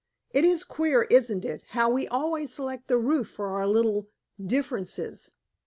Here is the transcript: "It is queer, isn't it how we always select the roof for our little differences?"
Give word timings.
"It 0.31 0.43
is 0.43 0.63
queer, 0.63 1.03
isn't 1.11 1.45
it 1.45 1.63
how 1.77 1.91
we 1.91 2.07
always 2.07 2.51
select 2.51 2.87
the 2.87 2.97
roof 2.97 3.29
for 3.29 3.49
our 3.49 3.67
little 3.67 4.09
differences?" 4.43 5.29